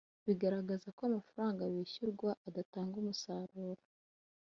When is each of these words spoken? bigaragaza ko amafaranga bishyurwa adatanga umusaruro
bigaragaza 0.27 0.87
ko 0.95 1.01
amafaranga 1.09 1.61
bishyurwa 1.73 2.29
adatanga 2.47 2.95
umusaruro 3.01 3.81